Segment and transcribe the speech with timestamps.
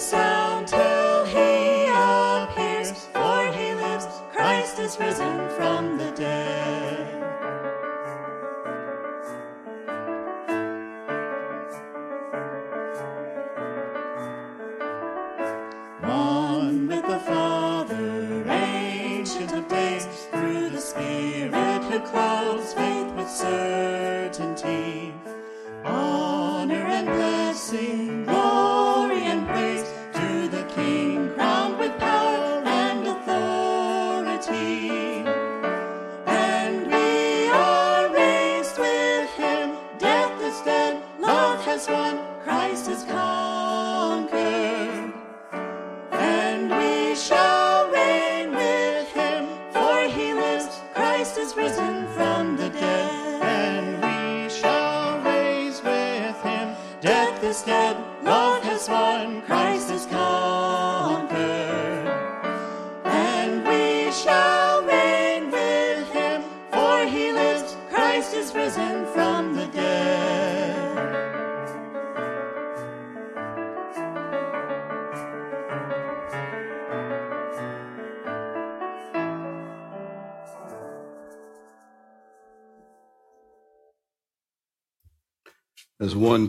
[0.00, 4.06] sound till he appears, for he lives.
[4.32, 7.20] Christ is risen from the dead.
[16.00, 23.99] One with the Father, ancient of days, through the Spirit who clothes faith with certainty.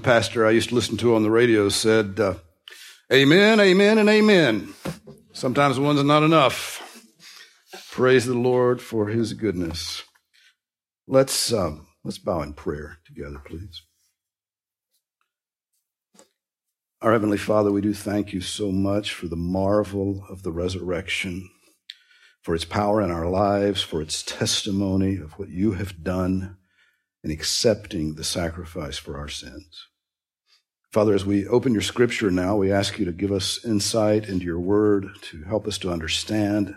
[0.01, 2.35] Pastor I used to listen to on the radio said, uh,
[3.11, 4.73] Amen, amen, and amen.
[5.33, 6.81] Sometimes one's not enough.
[7.91, 10.03] Praise the Lord for his goodness.
[11.07, 13.83] Let's, um, let's bow in prayer together, please.
[17.01, 21.49] Our Heavenly Father, we do thank you so much for the marvel of the resurrection,
[22.41, 26.57] for its power in our lives, for its testimony of what you have done
[27.23, 29.87] in accepting the sacrifice for our sins.
[30.91, 34.43] Father, as we open your scripture now, we ask you to give us insight into
[34.43, 36.75] your word, to help us to understand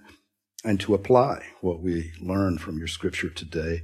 [0.64, 3.82] and to apply what we learn from your scripture today.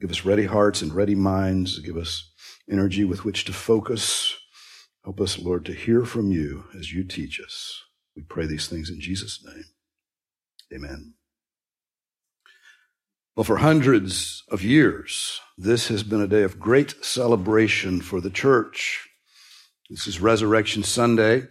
[0.00, 1.80] Give us ready hearts and ready minds.
[1.80, 2.30] Give us
[2.70, 4.32] energy with which to focus.
[5.02, 7.82] Help us, Lord, to hear from you as you teach us.
[8.14, 9.64] We pray these things in Jesus' name.
[10.72, 11.14] Amen.
[13.34, 18.30] Well, for hundreds of years, this has been a day of great celebration for the
[18.30, 19.07] church.
[19.90, 21.44] This is Resurrection Sunday.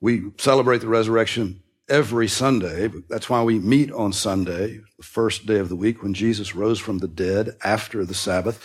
[0.00, 2.88] We celebrate the resurrection every Sunday.
[3.08, 6.78] That's why we meet on Sunday, the first day of the week when Jesus rose
[6.78, 8.64] from the dead after the Sabbath.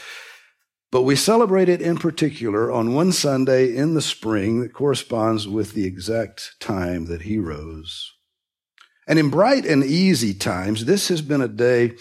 [0.91, 5.73] But we celebrate it in particular on one Sunday in the spring that corresponds with
[5.73, 8.13] the exact time that he rose.
[9.07, 11.95] And in bright and easy times, this has been a day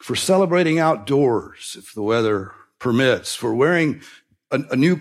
[0.00, 4.00] for celebrating outdoors, if the weather permits, for wearing
[4.50, 5.00] a, a, new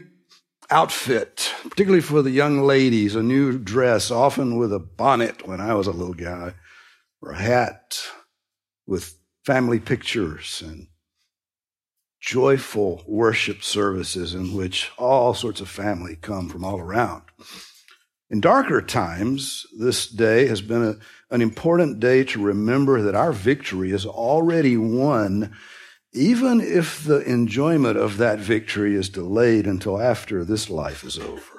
[0.74, 5.76] outfit, particularly for the young ladies, a new dress, often with a bonnet when I
[5.76, 6.56] was a little guy,
[7.22, 8.02] or a hat
[8.88, 9.16] with
[9.46, 10.88] family pictures and
[12.20, 17.22] joyful worship services in which all sorts of family come from all around.
[18.32, 20.96] In darker times, this day has been a,
[21.34, 25.56] an important day to remember that our victory is already won,
[26.14, 31.54] even if the enjoyment of that victory is delayed until after this life is over.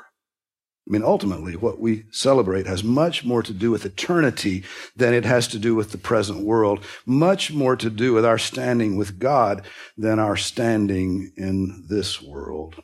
[0.86, 4.64] I mean, ultimately, what we celebrate has much more to do with eternity
[4.94, 8.36] than it has to do with the present world, much more to do with our
[8.36, 9.66] standing with God
[9.96, 12.82] than our standing in this world.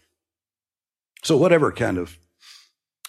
[1.23, 2.17] So, whatever kind of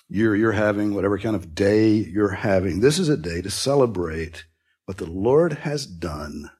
[0.10, 4.44] year you're having, whatever kind of day you're having, this is a day to celebrate
[4.86, 6.52] what the Lord has done.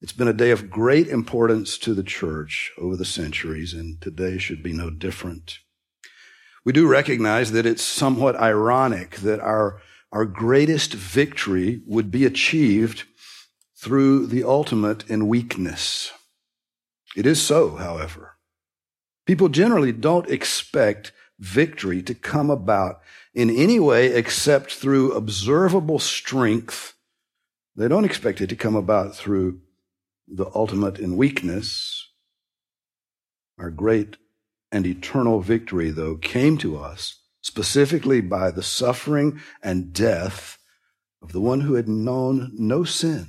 [0.00, 4.38] It's been a day of great importance to the church over the centuries, and today
[4.38, 5.58] should be no different.
[6.64, 9.80] We do recognize that it's somewhat ironic that our,
[10.12, 13.04] our greatest victory would be achieved
[13.76, 16.12] through the ultimate in weakness.
[17.16, 18.36] It is so, however.
[19.26, 21.10] People generally don't expect
[21.40, 23.00] victory to come about
[23.34, 26.94] in any way except through observable strength.
[27.74, 29.60] They don't expect it to come about through
[30.30, 32.06] the ultimate in weakness.
[33.58, 34.16] Our great
[34.70, 40.58] and eternal victory, though, came to us specifically by the suffering and death
[41.22, 43.28] of the one who had known no sin.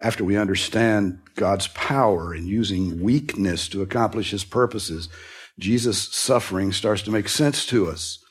[0.00, 5.08] After we understand God's power in using weakness to accomplish his purposes,
[5.58, 8.24] Jesus' suffering starts to make sense to us.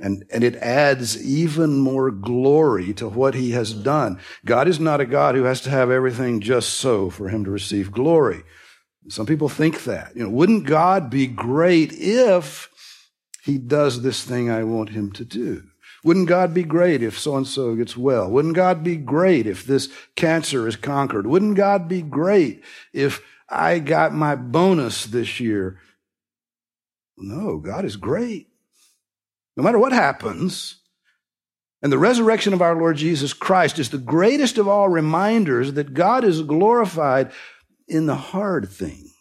[0.00, 4.18] And, and it adds even more glory to what he has done.
[4.44, 7.50] God is not a God who has to have everything just so for him to
[7.50, 8.42] receive glory.
[9.08, 10.16] Some people think that.
[10.16, 12.68] You know, wouldn't God be great if
[13.44, 15.62] he does this thing I want him to do?
[16.02, 18.30] Wouldn't God be great if so and so gets well?
[18.30, 21.26] Wouldn't God be great if this cancer is conquered?
[21.26, 22.62] Wouldn't God be great
[22.92, 25.80] if I got my bonus this year?
[27.16, 28.48] No, God is great.
[29.56, 30.80] No matter what happens,
[31.82, 35.92] and the resurrection of our Lord Jesus Christ is the greatest of all reminders that
[35.94, 37.30] God is glorified
[37.86, 39.12] in the hard things.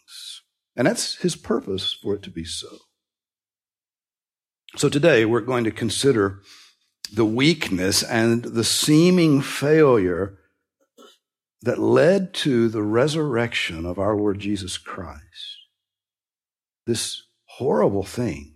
[0.75, 2.69] And that's his purpose for it to be so.
[4.77, 6.39] So today we're going to consider
[7.13, 10.39] the weakness and the seeming failure
[11.61, 15.21] that led to the resurrection of our Lord Jesus Christ.
[16.87, 18.52] This horrible thing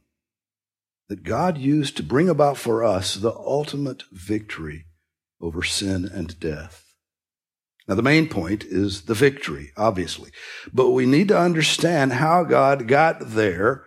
[1.09, 4.85] that God used to bring about for us the ultimate victory
[5.39, 6.83] over sin and death.
[7.87, 10.31] Now, the main point is the victory, obviously.
[10.73, 13.85] But we need to understand how God got there,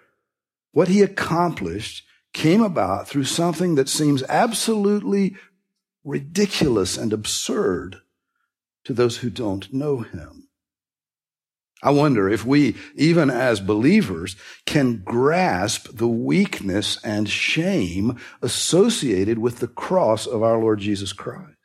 [0.72, 5.36] what he accomplished, came about through something that seems absolutely
[6.04, 8.00] ridiculous and absurd
[8.84, 10.48] to those who don't know him.
[11.82, 14.36] I wonder if we, even as believers,
[14.66, 21.56] can grasp the weakness and shame associated with the cross of our Lord Jesus Christ.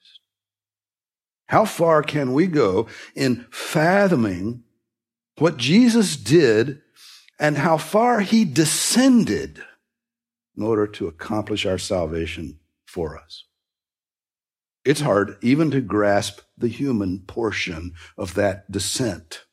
[1.48, 4.64] How far can we go in fathoming
[5.38, 6.82] what Jesus did
[7.38, 9.62] and how far he descended
[10.58, 13.46] in order to accomplish our salvation for us?
[14.86, 19.45] It's hard even to grasp the human portion of that descent.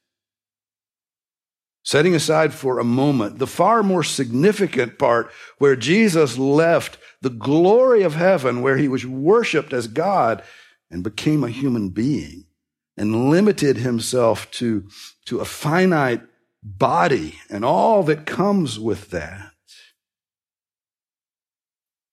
[1.84, 8.02] Setting aside for a moment the far more significant part where Jesus left the glory
[8.02, 10.42] of heaven, where he was worshiped as God
[10.90, 12.46] and became a human being
[12.96, 14.86] and limited himself to,
[15.24, 16.22] to a finite
[16.62, 19.50] body and all that comes with that.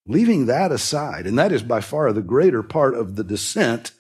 [0.07, 3.91] Leaving that aside, and that is by far the greater part of the descent,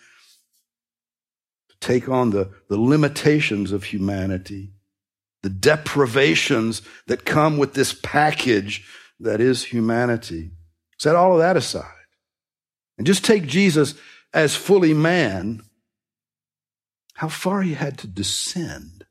[1.69, 4.71] to take on the, the limitations of humanity,
[5.41, 8.85] the deprivations that come with this package
[9.19, 10.51] that is humanity.
[10.97, 11.85] Set all of that aside.
[12.97, 13.95] And just take Jesus
[14.33, 15.61] as fully man,
[17.13, 19.05] how far he had to descend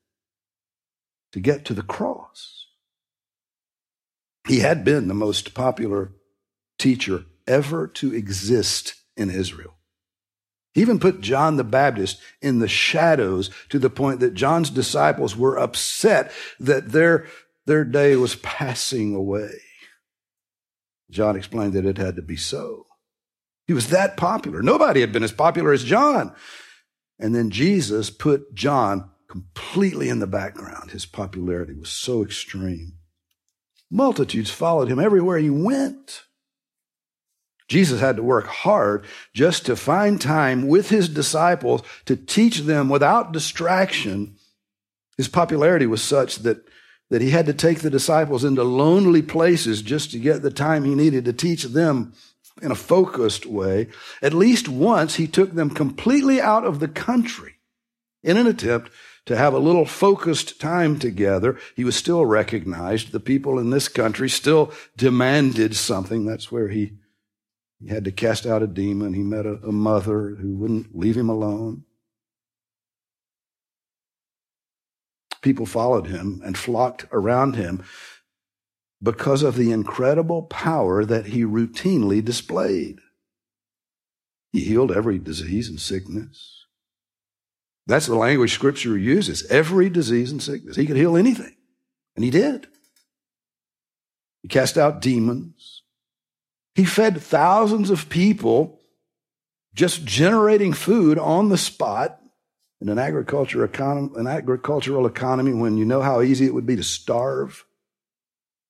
[1.32, 2.66] to get to the cross.
[4.46, 6.12] He had been the most popular
[6.78, 9.77] teacher ever to exist in Israel.
[10.78, 15.58] Even put John the Baptist in the shadows to the point that John's disciples were
[15.58, 16.30] upset
[16.60, 17.26] that their,
[17.66, 19.50] their day was passing away.
[21.10, 22.86] John explained that it had to be so.
[23.66, 24.62] He was that popular.
[24.62, 26.34] Nobody had been as popular as John.
[27.18, 30.92] And then Jesus put John completely in the background.
[30.92, 32.94] His popularity was so extreme.
[33.90, 36.22] Multitudes followed him everywhere he went.
[37.68, 42.88] Jesus had to work hard just to find time with his disciples to teach them
[42.88, 44.36] without distraction.
[45.16, 46.66] His popularity was such that,
[47.10, 50.84] that he had to take the disciples into lonely places just to get the time
[50.84, 52.14] he needed to teach them
[52.62, 53.88] in a focused way.
[54.22, 57.56] At least once he took them completely out of the country
[58.22, 58.90] in an attempt
[59.26, 61.58] to have a little focused time together.
[61.76, 63.12] He was still recognized.
[63.12, 66.24] The people in this country still demanded something.
[66.24, 66.94] That's where he,
[67.82, 69.14] he had to cast out a demon.
[69.14, 71.84] He met a, a mother who wouldn't leave him alone.
[75.42, 77.84] People followed him and flocked around him
[79.00, 82.98] because of the incredible power that he routinely displayed.
[84.52, 86.66] He healed every disease and sickness.
[87.86, 89.46] That's the language scripture uses.
[89.50, 90.76] Every disease and sickness.
[90.76, 91.54] He could heal anything.
[92.16, 92.66] And he did.
[94.42, 95.77] He cast out demons.
[96.78, 98.78] He fed thousands of people
[99.74, 102.20] just generating food on the spot
[102.80, 106.76] in an, agriculture econ- an agricultural economy when you know how easy it would be
[106.76, 107.64] to starve.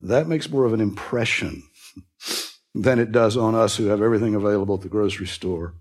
[0.01, 1.65] That makes more of an impression
[2.75, 5.75] than it does on us who have everything available at the grocery store.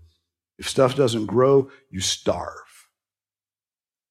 [0.58, 2.90] If stuff doesn't grow, you starve.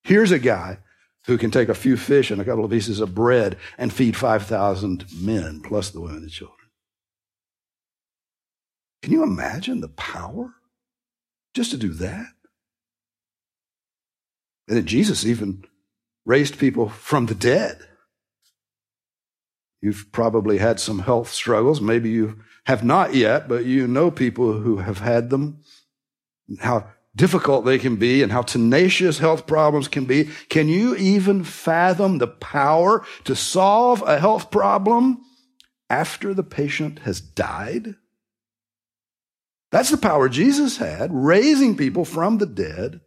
[0.01, 0.79] Here's a guy
[1.27, 4.17] who can take a few fish and a couple of pieces of bread and feed
[4.17, 6.56] 5,000 men, plus the women and children.
[9.01, 10.53] Can you imagine the power
[11.53, 12.27] just to do that?
[14.67, 15.63] And then Jesus even
[16.25, 17.79] raised people from the dead.
[19.81, 21.79] You've probably had some health struggles.
[21.79, 25.61] Maybe you have not yet, but you know people who have had them.
[26.59, 30.29] How difficult they can be and how tenacious health problems can be.
[30.49, 35.19] Can you even fathom the power to solve a health problem
[35.89, 37.95] after the patient has died?
[39.77, 43.01] That's the power Jesus had, raising people from the dead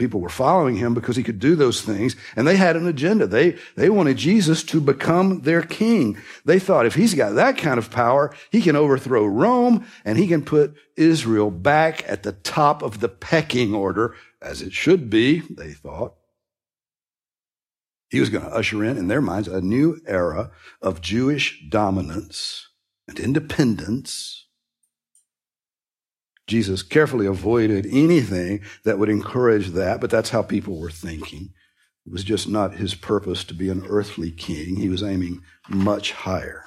[0.00, 3.26] People were following him because he could do those things, and they had an agenda.
[3.26, 6.16] They, they wanted Jesus to become their king.
[6.46, 10.26] They thought if he's got that kind of power, he can overthrow Rome and he
[10.26, 15.40] can put Israel back at the top of the pecking order, as it should be,
[15.40, 16.14] they thought.
[18.08, 22.69] He was going to usher in, in their minds, a new era of Jewish dominance
[23.10, 24.40] and independence
[26.50, 31.52] Jesus carefully avoided anything that would encourage that, but that's how people were thinking.
[32.04, 34.74] It was just not his purpose to be an earthly king.
[34.74, 36.64] He was aiming much higher.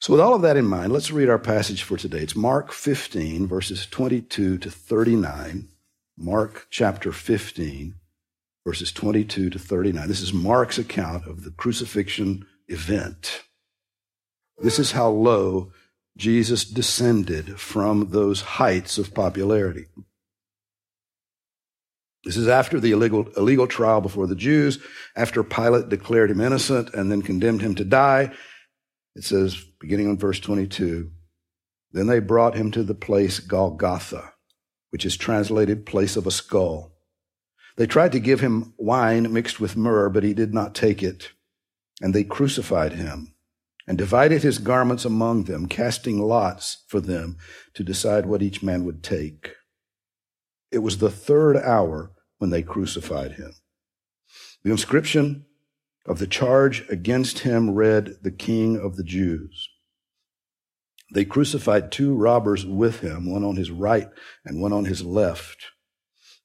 [0.00, 2.18] So, with all of that in mind, let's read our passage for today.
[2.18, 5.68] It's Mark 15, verses 22 to 39.
[6.16, 7.94] Mark chapter 15,
[8.66, 10.08] verses 22 to 39.
[10.08, 13.44] This is Mark's account of the crucifixion event.
[14.60, 15.72] This is how low
[16.16, 19.86] Jesus descended from those heights of popularity.
[22.24, 24.80] This is after the illegal, illegal trial before the Jews,
[25.16, 28.32] after Pilate declared him innocent and then condemned him to die.
[29.14, 31.10] It says, beginning on verse 22,
[31.92, 34.32] then they brought him to the place Golgotha,
[34.90, 36.92] which is translated place of a skull.
[37.76, 41.30] They tried to give him wine mixed with myrrh, but he did not take it,
[42.02, 43.34] and they crucified him
[43.88, 47.38] and divided his garments among them, casting lots for them
[47.72, 49.54] to decide what each man would take.
[50.70, 53.54] It was the third hour when they crucified him.
[54.62, 55.46] The inscription
[56.04, 59.70] of the charge against him read, The King of the Jews.
[61.14, 64.08] They crucified two robbers with him, one on his right
[64.44, 65.64] and one on his left.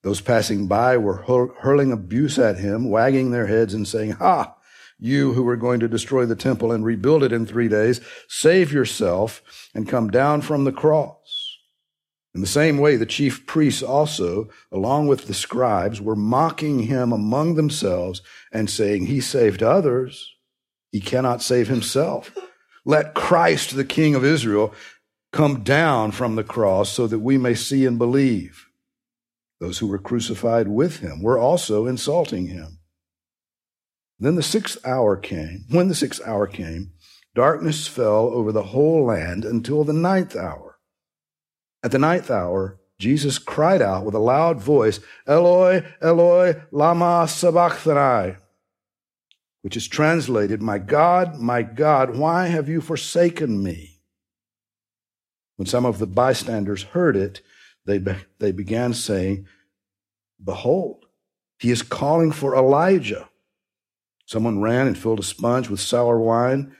[0.01, 1.23] Those passing by were
[1.59, 4.55] hurling abuse at him, wagging their heads and saying, Ha!
[5.03, 8.71] You who were going to destroy the temple and rebuild it in three days, save
[8.71, 11.57] yourself and come down from the cross.
[12.33, 17.11] In the same way, the chief priests also, along with the scribes, were mocking him
[17.11, 20.33] among themselves and saying, He saved others.
[20.91, 22.31] He cannot save himself.
[22.85, 24.73] Let Christ, the King of Israel,
[25.33, 28.67] come down from the cross so that we may see and believe.
[29.59, 32.79] Those who were crucified with him were also insulting him.
[34.19, 35.65] Then the sixth hour came.
[35.69, 36.93] When the sixth hour came,
[37.35, 40.77] darkness fell over the whole land until the ninth hour.
[41.83, 48.37] At the ninth hour, Jesus cried out with a loud voice, Eloi, Eloi, lama sabachthani,
[49.61, 53.99] which is translated, My God, my God, why have you forsaken me?
[55.57, 57.41] When some of the bystanders heard it,
[57.85, 59.47] they, be, they began saying,
[60.41, 61.05] Behold,
[61.59, 63.27] he is calling for Elijah.
[64.33, 66.75] Someone ran and filled a sponge with sour wine,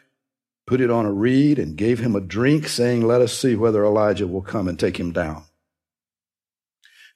[0.66, 3.86] put it on a reed, and gave him a drink, saying, Let us see whether
[3.86, 5.44] Elijah will come and take him down.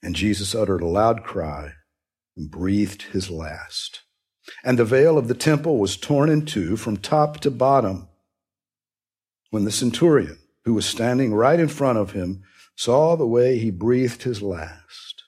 [0.03, 1.72] And Jesus uttered a loud cry
[2.36, 4.01] and breathed his last.
[4.63, 8.08] And the veil of the temple was torn in two from top to bottom.
[9.50, 12.44] When the centurion, who was standing right in front of him,
[12.75, 15.24] saw the way he breathed his last,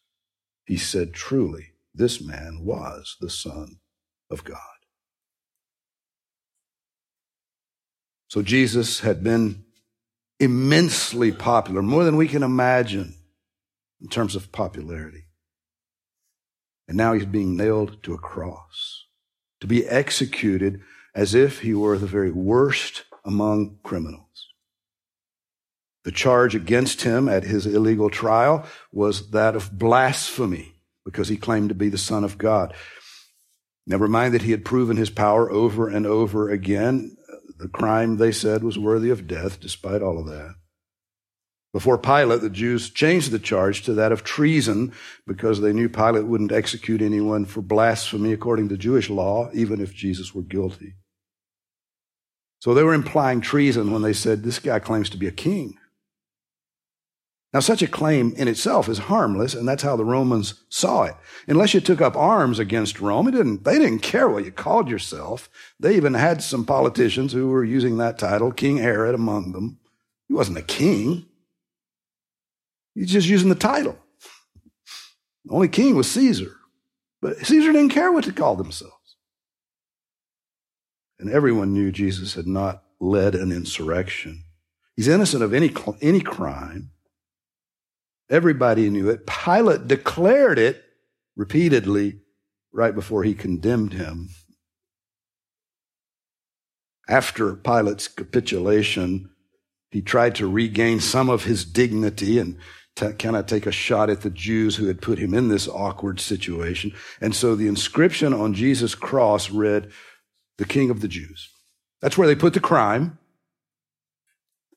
[0.66, 3.80] he said, Truly, this man was the Son
[4.30, 4.69] of God.
[8.30, 9.66] So Jesus had been
[10.40, 13.16] immensely popular, more than we can imagine
[14.00, 15.26] in terms of popularity.
[16.88, 19.06] And now he's being nailed to a cross
[19.62, 20.82] to be executed
[21.14, 24.24] as if he were the very worst among criminals.
[26.04, 31.70] The charge against him at his illegal trial was that of blasphemy because he claimed
[31.70, 32.76] to be the Son of God.
[33.88, 37.18] Never mind that he had proven his power over and over again
[37.58, 40.56] the crime they said was worthy of death, despite all of that.
[41.72, 44.92] Before Pilate, the Jews changed the charge to that of treason
[45.28, 49.94] because they knew Pilate wouldn't execute anyone for blasphemy according to Jewish law, even if
[49.94, 50.96] Jesus were guilty.
[52.60, 55.78] So they were implying treason when they said, This guy claims to be a king.
[57.52, 61.16] Now, such a claim in itself is harmless, and that's how the Romans saw it.
[61.48, 64.88] Unless you took up arms against Rome, it didn't, they didn't care what you called
[64.88, 65.50] yourself.
[65.80, 69.80] They even had some politicians who were using that title, King Herod among them.
[70.28, 71.26] He wasn't a king.
[72.94, 73.98] He's just using the title.
[75.46, 76.56] The only king was Caesar.
[77.20, 78.94] But Caesar didn't care what they called themselves.
[81.18, 84.44] And everyone knew Jesus had not led an insurrection.
[84.96, 86.92] He's innocent of any, any crime.
[88.30, 89.26] Everybody knew it.
[89.26, 90.84] Pilate declared it
[91.36, 92.20] repeatedly
[92.72, 94.30] right before he condemned him.
[97.08, 99.32] After Pilate's capitulation,
[99.90, 102.58] he tried to regain some of his dignity and
[102.96, 105.68] t- kind of take a shot at the Jews who had put him in this
[105.68, 106.94] awkward situation.
[107.20, 109.92] And so the inscription on Jesus' cross read,
[110.60, 111.50] the King of the Jews.
[112.02, 113.18] That's where they put the crime.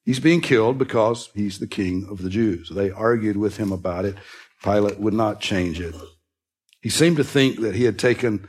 [0.05, 2.71] He's being killed because he's the king of the Jews.
[2.71, 4.17] They argued with him about it.
[4.63, 5.95] Pilate would not change it.
[6.81, 8.49] He seemed to think that he had taken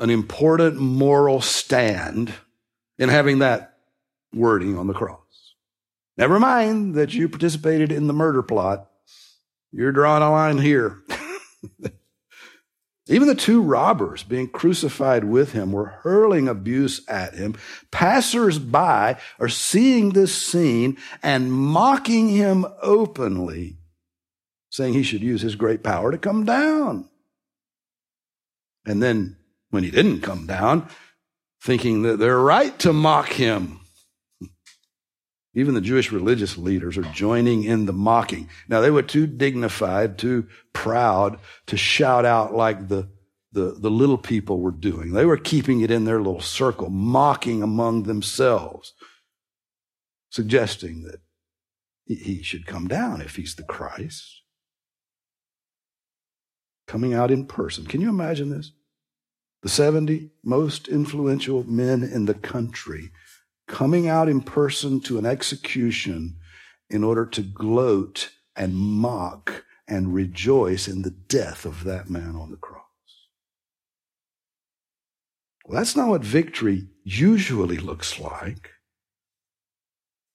[0.00, 2.34] an important moral stand
[2.98, 3.78] in having that
[4.34, 5.54] wording on the cross.
[6.16, 8.90] Never mind that you participated in the murder plot.
[9.70, 11.02] You're drawing a line here.
[13.08, 17.56] Even the two robbers being crucified with him were hurling abuse at him.
[17.90, 23.78] Passers by are seeing this scene and mocking him openly,
[24.70, 27.08] saying he should use his great power to come down.
[28.84, 29.36] And then
[29.70, 30.88] when he didn't come down,
[31.62, 33.77] thinking that they're right to mock him.
[35.54, 38.48] Even the Jewish religious leaders are joining in the mocking.
[38.68, 43.08] Now they were too dignified, too proud to shout out like the,
[43.52, 45.12] the, the little people were doing.
[45.12, 48.92] They were keeping it in their little circle, mocking among themselves,
[50.30, 51.20] suggesting that
[52.06, 54.42] he should come down if he's the Christ.
[56.86, 57.86] Coming out in person.
[57.86, 58.72] Can you imagine this?
[59.62, 63.10] The 70 most influential men in the country
[63.68, 66.36] coming out in person to an execution
[66.90, 72.50] in order to gloat and mock and rejoice in the death of that man on
[72.50, 72.82] the cross.
[75.64, 78.70] Well, that's not what victory usually looks like.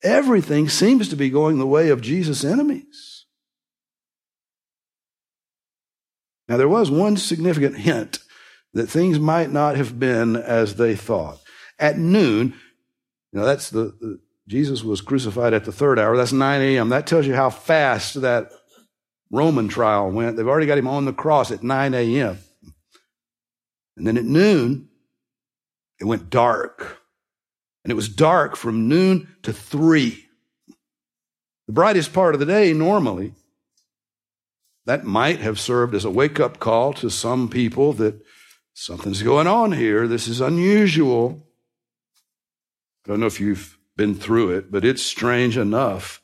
[0.03, 3.25] Everything seems to be going the way of Jesus' enemies.
[6.47, 8.19] Now, there was one significant hint
[8.73, 11.39] that things might not have been as they thought.
[11.79, 12.55] At noon,
[13.33, 16.15] you know, that's the, the Jesus was crucified at the third hour.
[16.15, 16.89] That's 9 a.m.
[16.89, 18.51] That tells you how fast that
[19.31, 20.37] Roman trial went.
[20.37, 22.37] They've already got him on the cross at 9 a.m.
[23.97, 24.89] And then at noon,
[25.99, 26.99] it went dark.
[27.83, 30.25] And it was dark from noon to three.
[31.67, 33.33] The brightest part of the day, normally.
[34.85, 38.21] That might have served as a wake up call to some people that
[38.73, 40.07] something's going on here.
[40.07, 41.47] This is unusual.
[43.05, 46.21] I don't know if you've been through it, but it's strange enough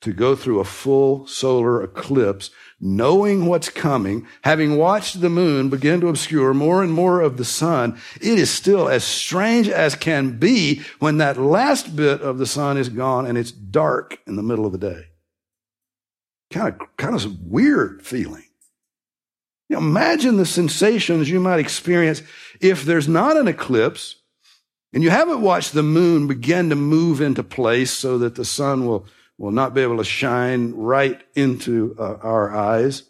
[0.00, 6.00] to go through a full solar eclipse, knowing what's coming, having watched the moon begin
[6.00, 7.98] to obscure more and more of the sun.
[8.20, 12.76] It is still as strange as can be when that last bit of the sun
[12.76, 15.06] is gone and it's dark in the middle of the day.
[16.50, 18.44] Kind of, kind of a weird feeling.
[19.68, 22.22] You know, imagine the sensations you might experience
[22.60, 24.17] if there's not an eclipse
[24.92, 28.86] and you haven't watched the moon begin to move into place so that the sun
[28.86, 33.02] will, will not be able to shine right into uh, our eyes.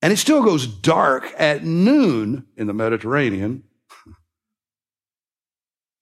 [0.00, 3.64] And it still goes dark at noon in the Mediterranean.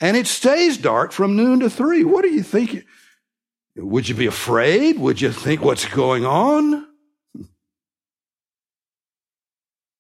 [0.01, 2.05] And it stays dark from noon to three.
[2.05, 2.85] What do you think?
[3.77, 4.99] Would you be afraid?
[4.99, 6.84] Would you think what's going on?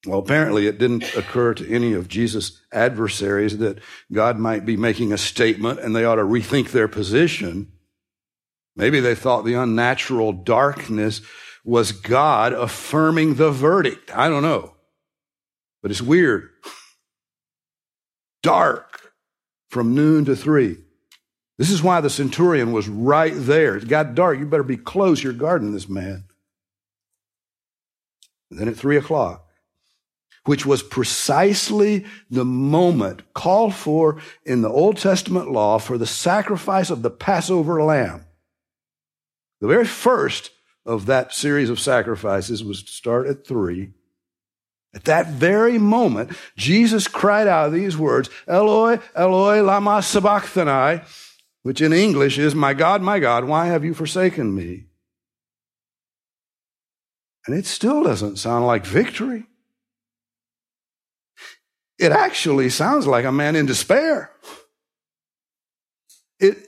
[0.07, 3.79] Well, apparently it didn't occur to any of Jesus' adversaries that
[4.13, 7.73] God might be making a statement and they ought to rethink their position.
[8.77, 11.23] Maybe they thought the unnatural darkness
[11.65, 14.15] was God affirming the verdict.
[14.15, 14.75] I don't know.
[15.81, 16.51] But it's weird.
[18.43, 19.13] Dark
[19.71, 20.79] from noon to three.
[21.57, 23.77] This is why the centurion was right there.
[23.77, 24.39] It got dark.
[24.39, 25.23] You better be close.
[25.23, 26.25] You're guarding this man.
[28.51, 29.44] And then at three o'clock,
[30.45, 36.91] which was precisely the moment called for in the Old Testament law for the sacrifice
[36.91, 38.27] of the Passover lamb.
[39.61, 40.51] The very first
[40.85, 43.93] of that series of sacrifices was to start at three.
[44.95, 51.03] At that very moment, Jesus cried out these words, Eloi, Eloi, lama sabachthani,
[51.63, 54.85] which in English is, My God, my God, why have you forsaken me?
[57.47, 59.47] And it still doesn't sound like victory.
[61.99, 64.31] It actually sounds like a man in despair.
[66.41, 66.67] It,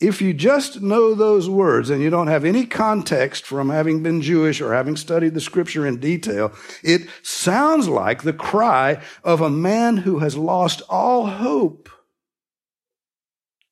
[0.00, 4.20] if you just know those words and you don't have any context from having been
[4.20, 9.50] Jewish or having studied the scripture in detail, it sounds like the cry of a
[9.50, 11.88] man who has lost all hope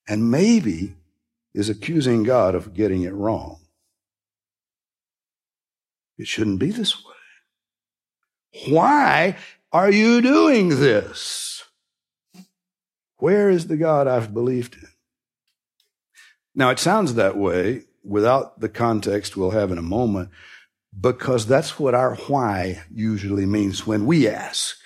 [0.07, 0.95] and maybe
[1.55, 3.59] is accusing God of getting it wrong.
[6.17, 7.15] It shouldn't be this way.
[8.69, 9.37] Why
[9.73, 11.65] are you doing this?
[13.19, 14.89] Where is the God I've believed in?
[16.55, 20.31] Now, it sounds that way without the context we'll have in a moment,
[20.99, 24.77] because that's what our why usually means when we ask.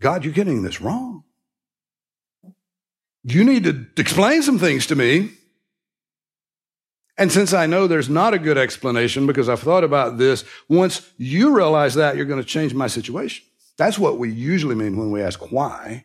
[0.00, 1.24] God, you're getting this wrong.
[3.22, 5.32] You need to explain some things to me.
[7.18, 11.10] And since I know there's not a good explanation because I've thought about this, once
[11.18, 13.44] you realize that, you're going to change my situation.
[13.76, 16.04] That's what we usually mean when we ask why.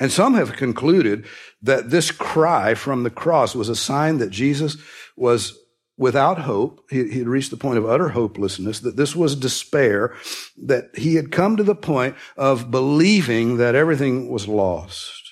[0.00, 1.26] And some have concluded
[1.60, 4.78] that this cry from the cross was a sign that Jesus
[5.14, 5.58] was
[5.98, 6.90] without hope.
[6.90, 10.14] He, had reached the point of utter hopelessness, that this was despair,
[10.56, 15.29] that he had come to the point of believing that everything was lost.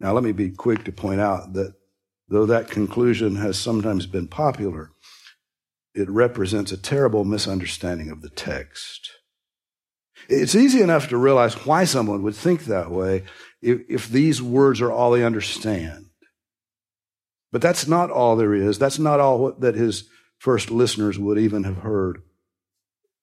[0.00, 1.74] Now, let me be quick to point out that
[2.28, 4.90] though that conclusion has sometimes been popular,
[5.94, 9.10] it represents a terrible misunderstanding of the text.
[10.28, 13.24] It's easy enough to realize why someone would think that way
[13.62, 16.06] if, if these words are all they understand.
[17.50, 18.78] But that's not all there is.
[18.78, 20.08] That's not all what, that his
[20.38, 22.22] first listeners would even have heard.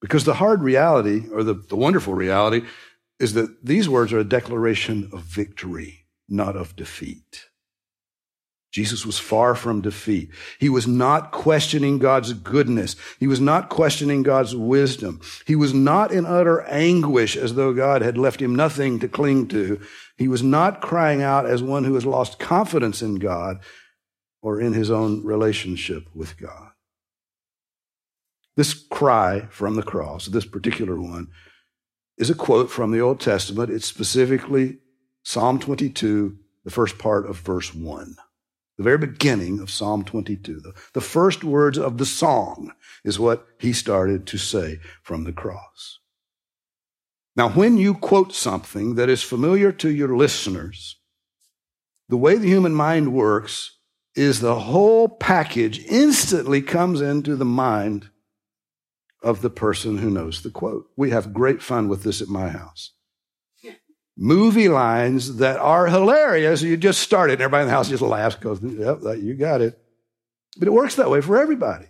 [0.02, 2.66] Because the hard reality, or the, the wonderful reality,
[3.20, 7.50] is that these words are a declaration of victory, not of defeat.
[8.76, 10.32] Jesus was far from defeat.
[10.60, 12.98] He was not questioning God's goodness.
[13.22, 15.22] He was not questioning God's wisdom.
[15.48, 19.48] He was not in utter anguish as though God had left him nothing to cling
[19.48, 19.80] to.
[20.18, 23.64] He was not crying out as one who has lost confidence in God
[24.42, 26.72] or in his own relationship with God.
[28.58, 31.30] This cry from the cross, this particular one,
[32.18, 33.70] is a quote from the Old Testament.
[33.70, 34.80] It's specifically
[35.26, 38.16] Psalm 22, the first part of verse 1.
[38.78, 40.60] The very beginning of Psalm 22.
[40.60, 42.72] The, the first words of the song
[43.04, 45.98] is what he started to say from the cross.
[47.36, 51.00] Now, when you quote something that is familiar to your listeners,
[52.08, 53.80] the way the human mind works
[54.14, 58.12] is the whole package instantly comes into the mind
[59.24, 60.86] of the person who knows the quote.
[60.96, 62.95] We have great fun with this at my house
[64.18, 66.62] movie lines that are hilarious.
[66.62, 69.62] You just start it, and everybody in the house just laughs because, yep, you got
[69.62, 69.78] it.
[70.58, 71.88] But it works that way for everybody.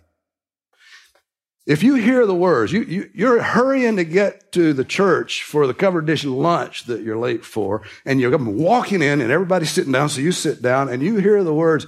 [1.66, 5.66] If you hear the words, you, you, you're hurrying to get to the church for
[5.66, 9.92] the covered dish lunch that you're late for, and you're walking in, and everybody's sitting
[9.92, 11.86] down, so you sit down, and you hear the words,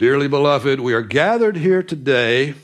[0.00, 2.54] Dearly beloved, we are gathered here today.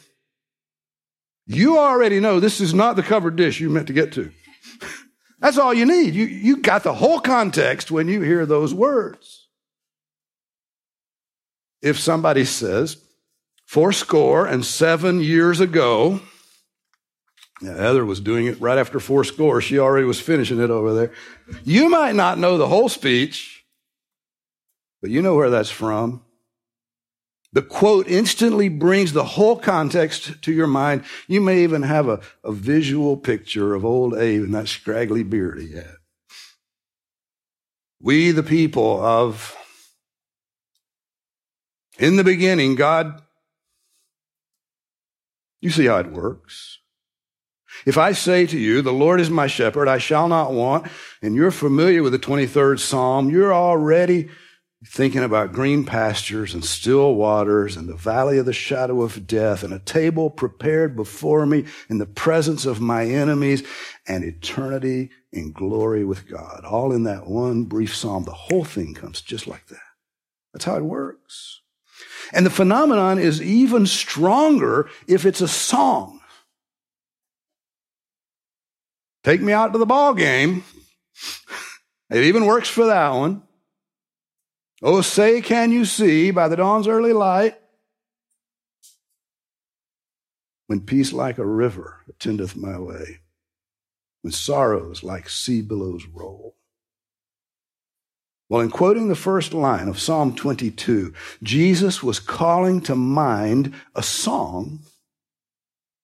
[1.47, 4.33] You already know this is not the covered dish you meant to get to.
[5.39, 6.15] That's all you need.
[6.15, 9.49] You, you got the whole context when you hear those words.
[11.83, 12.97] If somebody says,
[13.67, 16.21] four score and seven years ago,
[17.61, 19.63] now, Heather was doing it right after four score.
[19.63, 21.13] She already was finishing it over there.
[21.65, 23.65] You might not know the whole speech,
[25.01, 26.23] but you know where that's from.
[27.57, 31.05] The quote instantly brings the whole context to your mind.
[31.27, 35.59] You may even have a, a visual picture of old Abe and that scraggly beard
[35.59, 35.97] he had.
[37.99, 39.57] We, the people of,
[41.99, 43.23] in the beginning, God,
[45.63, 46.81] you see how it works.
[47.87, 50.89] If I say to you, the Lord is my shepherd, I shall not want,
[51.23, 54.29] and you're familiar with the 23rd Psalm, you're already
[54.85, 59.63] thinking about green pastures and still waters and the valley of the shadow of death
[59.63, 63.63] and a table prepared before me in the presence of my enemies
[64.07, 66.65] and eternity in glory with God.
[66.65, 68.25] All in that one brief psalm.
[68.25, 69.79] The whole thing comes just like that.
[70.53, 71.63] That's how it works.
[72.33, 76.21] And the phenomenon is even stronger if it's a song.
[79.25, 80.65] Take me out to the ball game.
[82.09, 83.43] It even works for that one.
[84.83, 87.59] Oh, say, can you see by the dawn's early light
[90.67, 93.21] when peace like a river attendeth my way,
[94.21, 96.57] when sorrows like sea billows roll?
[98.49, 101.13] Well, in quoting the first line of Psalm 22,
[101.43, 104.81] Jesus was calling to mind a song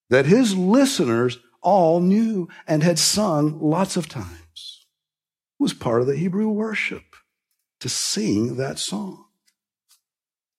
[0.09, 4.87] that his listeners all knew and had sung lots of times.
[5.61, 7.12] It was part of the Hebrew worship
[7.83, 9.25] to sing that song.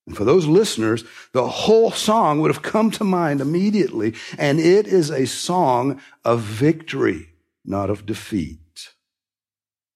[0.05, 4.87] And for those listeners, the whole song would have come to mind immediately, and it
[4.87, 7.29] is a song of victory,
[7.63, 8.89] not of defeat.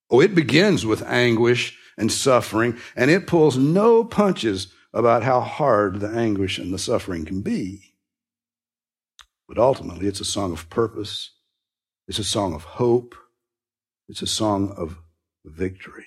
[0.09, 5.99] Oh, it begins with anguish and suffering, and it pulls no punches about how hard
[5.99, 7.95] the anguish and the suffering can be.
[9.49, 11.31] But ultimately, it's a song of purpose.
[12.07, 13.15] It's a song of hope.
[14.07, 15.01] It's a song of
[15.43, 16.05] victory.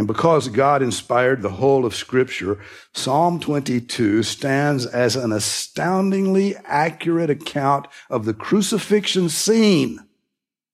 [0.00, 2.58] And because God inspired the whole of Scripture,
[2.94, 9.98] Psalm 22 stands as an astoundingly accurate account of the crucifixion scene,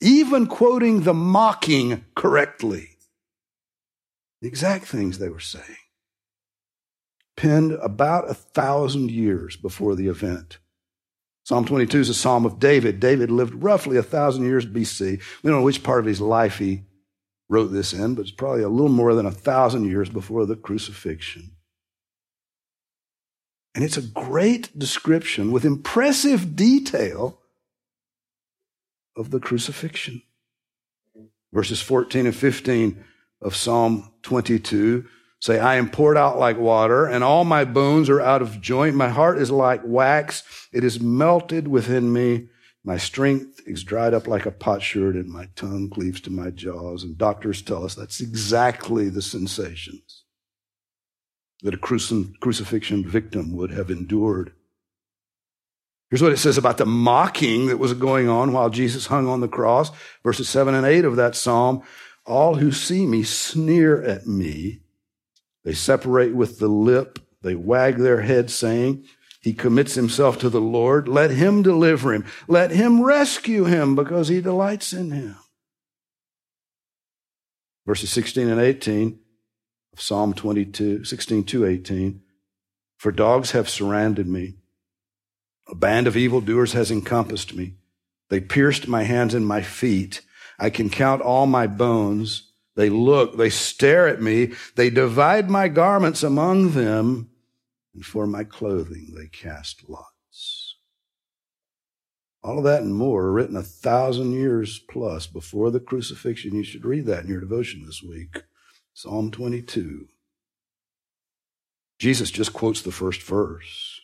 [0.00, 2.90] even quoting the mocking correctly.
[4.42, 5.64] The exact things they were saying.
[7.36, 10.58] Penned about a thousand years before the event.
[11.42, 13.00] Psalm 22 is a psalm of David.
[13.00, 15.20] David lived roughly a thousand years BC.
[15.42, 16.84] We don't know which part of his life he
[17.48, 20.56] wrote this in, but it's probably a little more than a thousand years before the
[20.56, 21.52] crucifixion.
[23.74, 27.38] And it's a great description with impressive detail
[29.16, 30.22] of the crucifixion.
[31.52, 33.04] Verses 14 and 15
[33.40, 35.06] of Psalm 22
[35.40, 38.96] say, I am poured out like water, and all my bones are out of joint.
[38.96, 42.48] My heart is like wax, it is melted within me.
[42.86, 47.02] My strength is dried up like a potsherd, and my tongue cleaves to my jaws.
[47.02, 50.22] And doctors tell us that's exactly the sensations
[51.62, 54.52] that a crucifixion victim would have endured.
[56.10, 59.40] Here's what it says about the mocking that was going on while Jesus hung on
[59.40, 59.90] the cross.
[60.22, 61.82] Verses 7 and 8 of that psalm.
[62.24, 64.82] All who see me sneer at me.
[65.64, 67.18] They separate with the lip.
[67.42, 69.06] They wag their head, saying,
[69.40, 71.08] he commits himself to the Lord.
[71.08, 72.24] Let him deliver him.
[72.48, 75.36] Let him rescue him because he delights in him.
[77.86, 79.18] Verses 16 and 18
[79.92, 82.22] of Psalm 22, 16 to 18.
[82.96, 84.56] For dogs have surrounded me.
[85.68, 87.74] A band of evildoers has encompassed me.
[88.28, 90.22] They pierced my hands and my feet.
[90.58, 92.50] I can count all my bones.
[92.74, 94.52] They look, they stare at me.
[94.74, 97.30] They divide my garments among them
[97.96, 100.76] and for my clothing they cast lots.
[102.44, 106.54] All of that and more are written a thousand years plus before the crucifixion.
[106.54, 108.44] You should read that in your devotion this week.
[108.92, 110.06] Psalm 22.
[111.98, 114.00] Jesus just quotes the first verse.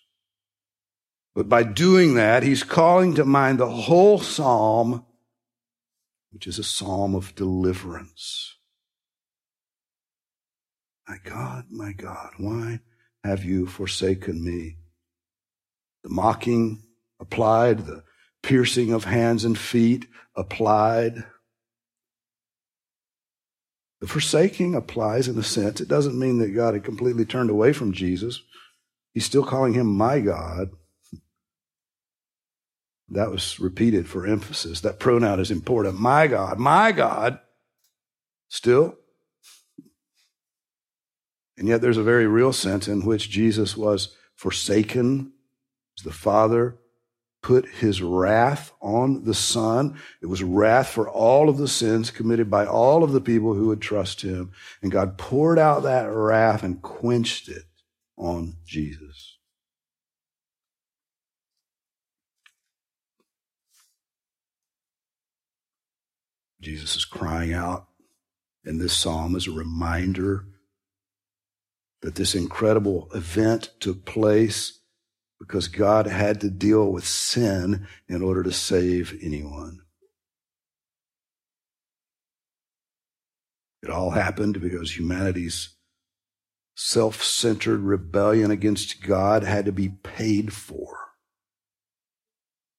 [1.35, 5.05] But by doing that, he's calling to mind the whole psalm,
[6.31, 8.57] which is a psalm of deliverance.
[11.07, 12.81] My God, my God, why
[13.25, 14.77] have you forsaken me?
[16.03, 16.83] The mocking
[17.21, 18.03] applied, the
[18.43, 20.07] piercing of hands and feet
[20.37, 21.25] applied.
[24.01, 25.81] The forsaking applies in a sense.
[25.81, 28.43] It doesn't mean that God had completely turned away from Jesus.
[29.15, 30.71] He's still calling him my God.
[33.09, 34.81] That was repeated for emphasis.
[34.81, 36.01] That pronoun is important.
[36.01, 37.39] My God, my God.
[38.49, 38.97] Still,
[41.63, 45.31] and yet there's a very real sense in which Jesus was forsaken.
[46.03, 46.77] The Father
[47.41, 49.97] put his wrath on the Son.
[50.21, 53.69] It was wrath for all of the sins committed by all of the people who
[53.69, 54.51] would trust him.
[54.83, 57.63] And God poured out that wrath and quenched it
[58.17, 59.39] on Jesus.
[66.61, 67.87] Jesus is crying out
[68.65, 70.47] in this psalm as a reminder
[72.03, 74.81] that this incredible event took place
[75.39, 79.81] because God had to deal with sin in order to save anyone.
[83.83, 85.71] It all happened because humanity's
[86.77, 90.99] self centered rebellion against God had to be paid for.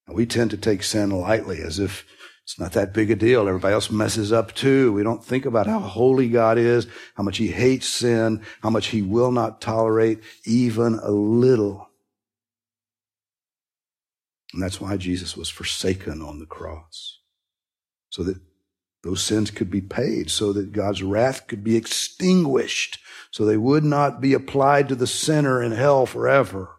[0.07, 2.05] we tend to take sin lightly as if
[2.43, 3.47] it's not that big a deal.
[3.47, 4.91] Everybody else messes up too.
[4.91, 8.87] We don't think about how holy God is, how much he hates sin, how much
[8.87, 11.89] he will not tolerate even a little.
[14.53, 17.19] And that's why Jesus was forsaken on the cross.
[18.09, 18.39] So that
[19.03, 22.99] those sins could be paid, so that God's wrath could be extinguished,
[23.31, 26.77] so they would not be applied to the sinner in hell forever.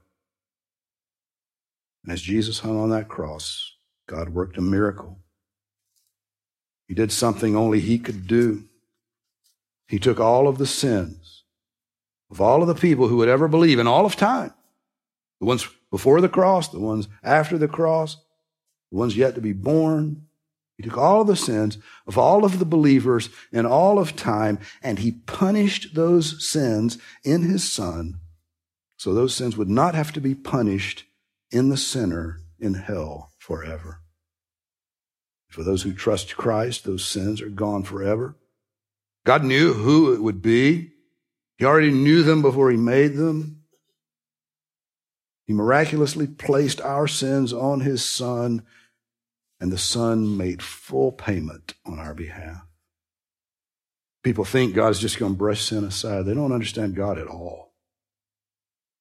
[2.03, 3.72] And as Jesus hung on that cross,
[4.07, 5.23] God worked a miracle.
[6.88, 8.64] He did something only he could do.
[9.88, 11.44] He took all of the sins
[12.31, 14.53] of all of the people who would ever believe in all of time.
[15.40, 18.16] The ones before the cross, the ones after the cross,
[18.90, 20.27] the ones yet to be born.
[20.77, 24.59] He took all of the sins of all of the believers in all of time,
[24.83, 28.20] and he punished those sins in his son
[29.05, 31.05] so those sins would not have to be punished
[31.51, 34.01] in the sinner in hell forever.
[35.54, 38.34] For those who trust Christ, those sins are gone forever.
[39.24, 40.90] God knew who it would be.
[41.58, 43.62] He already knew them before he made them.
[45.46, 48.64] He miraculously placed our sins on his son,
[49.60, 52.66] and the son made full payment on our behalf.
[54.24, 56.26] People think God is just going to brush sin aside.
[56.26, 57.74] They don't understand God at all.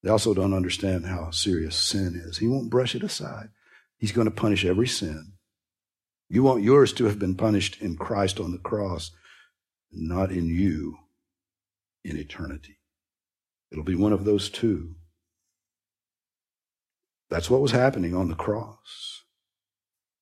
[0.04, 2.38] They also don't understand how serious sin is.
[2.38, 3.48] He won't brush it aside.
[3.98, 5.32] He's going to punish every sin.
[6.34, 9.12] You want yours to have been punished in Christ on the cross,
[9.92, 10.96] not in you
[12.04, 12.80] in eternity.
[13.70, 14.96] It'll be one of those two.
[17.30, 19.22] That's what was happening on the cross.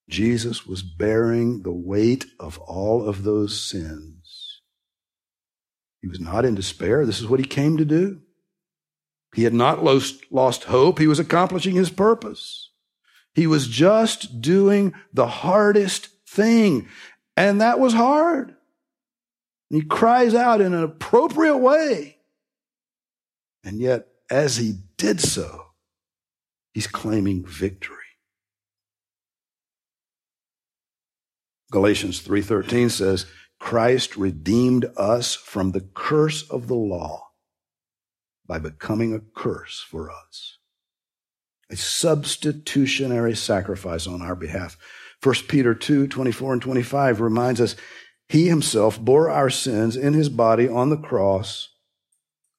[0.06, 4.60] Jesus was bearing the weight of all of those sins.
[6.02, 7.06] He was not in despair.
[7.06, 8.20] This is what he came to do.
[9.34, 10.98] He had not lost, lost hope.
[10.98, 12.71] He was accomplishing his purpose.
[13.34, 16.88] He was just doing the hardest thing.
[17.36, 18.54] And that was hard.
[19.70, 22.18] He cries out in an appropriate way.
[23.64, 25.66] And yet, as he did so,
[26.74, 27.96] he's claiming victory.
[31.70, 33.24] Galatians 3:13 says,
[33.58, 37.30] Christ redeemed us from the curse of the law
[38.46, 40.58] by becoming a curse for us.
[41.72, 44.76] A substitutionary sacrifice on our behalf.
[45.22, 47.76] 1 Peter 2, 24 and 25 reminds us,
[48.28, 51.70] He himself bore our sins in his body on the cross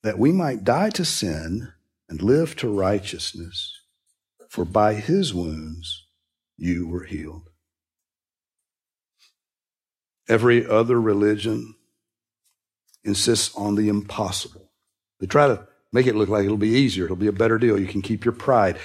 [0.01, 1.71] that we might die to sin
[2.09, 3.79] and live to righteousness.
[4.49, 6.07] For by his wounds
[6.57, 7.49] you were healed.
[10.27, 11.75] Every other religion
[13.03, 14.71] insists on the impossible.
[15.19, 17.05] They try to Make it look like it'll be easier.
[17.05, 17.79] It'll be a better deal.
[17.79, 18.77] You can keep your pride.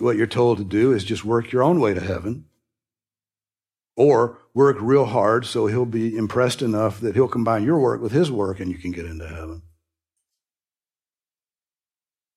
[0.00, 2.46] What you're told to do is just work your own way to heaven.
[3.96, 8.12] Or work real hard so he'll be impressed enough that he'll combine your work with
[8.12, 9.62] his work and you can get into heaven.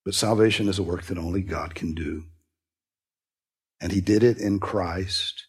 [0.05, 2.25] But salvation is a work that only God can do.
[3.81, 5.47] And he did it in Christ.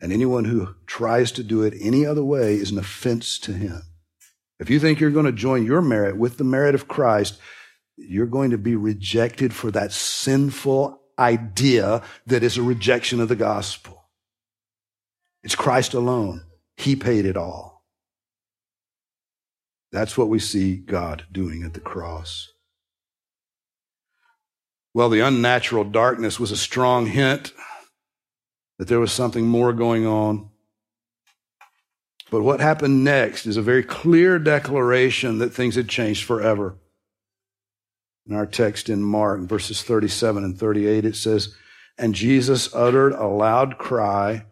[0.00, 3.82] And anyone who tries to do it any other way is an offense to him.
[4.60, 7.38] If you think you're going to join your merit with the merit of Christ,
[7.96, 13.36] you're going to be rejected for that sinful idea that is a rejection of the
[13.36, 14.04] gospel.
[15.42, 16.42] It's Christ alone.
[16.76, 17.84] He paid it all.
[19.92, 22.50] That's what we see God doing at the cross.
[24.92, 27.52] Well, the unnatural darkness was a strong hint
[28.78, 30.50] that there was something more going on.
[32.30, 36.76] But what happened next is a very clear declaration that things had changed forever.
[38.26, 41.54] In our text in Mark, verses 37 and 38, it says,
[41.98, 44.46] And Jesus uttered a loud cry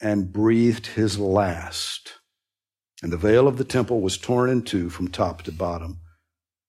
[0.00, 2.14] and breathed his last.
[3.02, 6.00] And the veil of the temple was torn in two from top to bottom.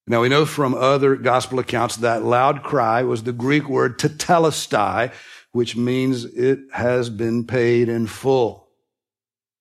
[0.06, 5.12] Now we know from other gospel accounts that loud cry was the Greek word tetelestai,
[5.52, 8.70] which means it has been paid in full.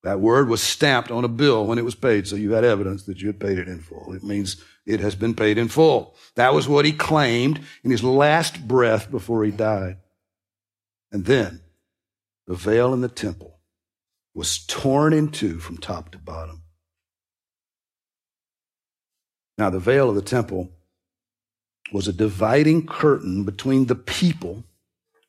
[0.03, 3.03] That word was stamped on a bill when it was paid, so you had evidence
[3.05, 4.13] that you had paid it in full.
[4.13, 6.15] It means it has been paid in full.
[6.35, 9.97] That was what he claimed in his last breath before he died.
[11.11, 11.61] And then
[12.47, 13.59] the veil in the temple
[14.33, 16.63] was torn in two from top to bottom.
[19.57, 20.69] Now, the veil of the temple
[21.91, 24.63] was a dividing curtain between the people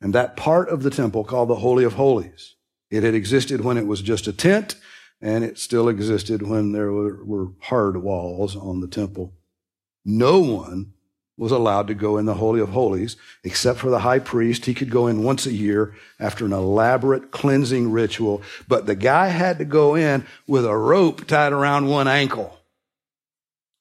[0.00, 2.54] and that part of the temple called the Holy of Holies.
[2.90, 4.76] It had existed when it was just a tent,
[5.20, 9.34] and it still existed when there were, hard walls on the temple.
[10.05, 10.92] No one
[11.36, 14.66] was allowed to go in the Holy of Holies except for the high priest.
[14.66, 19.28] He could go in once a year after an elaborate cleansing ritual, but the guy
[19.28, 22.59] had to go in with a rope tied around one ankle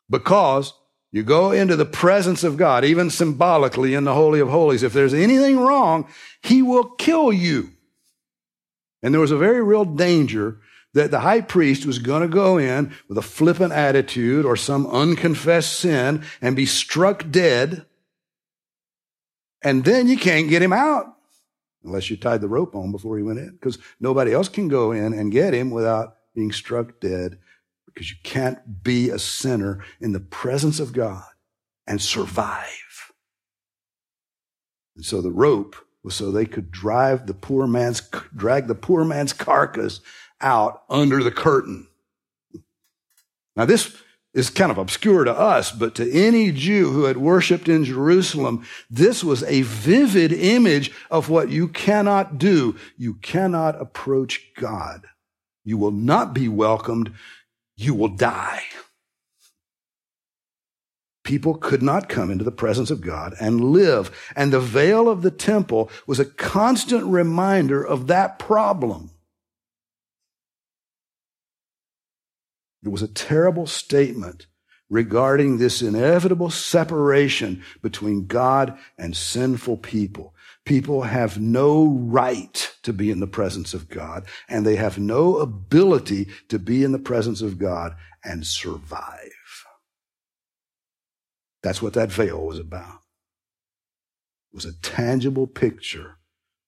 [0.10, 0.74] because
[1.12, 4.84] you go into the presence of God, even symbolically in the Holy of Holies.
[4.84, 6.08] If there's anything wrong,
[6.44, 7.72] he will kill you.
[9.02, 10.60] And there was a very real danger
[10.94, 14.88] that the high priest was going to go in with a flippant attitude or some
[14.88, 17.86] unconfessed sin and be struck dead.
[19.62, 21.14] And then you can't get him out
[21.84, 24.92] unless you tied the rope on before he went in because nobody else can go
[24.92, 27.38] in and get him without being struck dead
[27.86, 31.24] because you can't be a sinner in the presence of God
[31.88, 33.12] and survive.
[34.96, 38.02] And so the rope was so they could drive the poor man's,
[38.36, 40.02] drag the poor man's carcass
[40.42, 41.88] out under the curtain.
[43.56, 43.96] Now this
[44.34, 48.64] is kind of obscure to us, but to any Jew who had worshiped in Jerusalem,
[48.90, 52.76] this was a vivid image of what you cannot do.
[52.98, 55.08] You cannot approach God.
[55.64, 57.14] You will not be welcomed.
[57.76, 58.62] You will die.
[61.24, 64.32] People could not come into the presence of God and live.
[64.36, 69.10] And the veil of the temple was a constant reminder of that problem.
[72.88, 74.48] It was a terrible statement
[74.90, 80.34] regarding this inevitable separation between God and sinful people.
[80.64, 85.36] People have no right to be in the presence of God, and they have no
[85.36, 89.66] ability to be in the presence of God and survive.
[91.62, 93.02] That's what that veil was about.
[94.54, 96.20] It was a tangible picture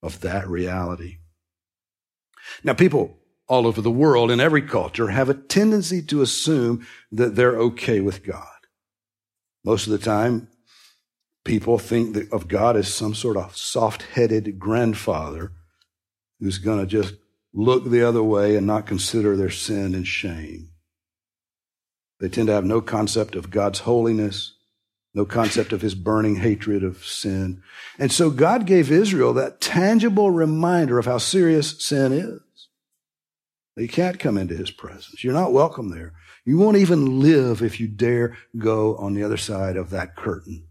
[0.03, 1.19] of that reality.
[2.61, 3.18] Now, people
[3.49, 7.99] all over the world in every culture have a tendency to assume that they're okay
[7.99, 8.45] with God.
[9.65, 10.47] Most of the time,
[11.43, 15.51] people think of God as some sort of soft headed grandfather
[16.39, 17.15] who's going to just
[17.51, 20.69] look the other way and not consider their sin and shame.
[22.19, 24.53] They tend to have no concept of God's holiness,
[25.15, 27.63] no concept of his burning hatred of sin.
[27.97, 32.39] And so God gave Israel that tangible reminder of how serious sin is.
[33.79, 35.23] You can't come into his presence.
[35.23, 36.13] You're not welcome there.
[36.43, 40.67] You won't even live if you dare go on the other side of that curtain.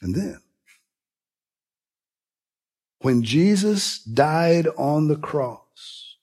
[0.00, 0.40] And then,
[3.00, 6.16] when Jesus died on the cross,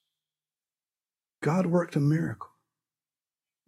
[1.43, 2.49] God worked a miracle.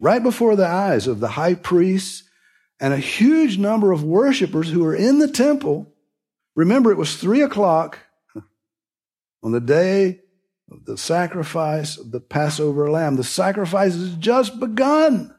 [0.00, 2.24] Right before the eyes of the high priests
[2.80, 5.92] and a huge number of worshipers who were in the temple.
[6.56, 7.98] Remember, it was three o'clock
[9.42, 10.20] on the day
[10.84, 13.16] the sacrifice of the Passover lamb.
[13.16, 15.34] The sacrifice has just begun.